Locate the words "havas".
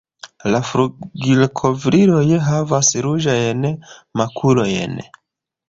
2.47-2.91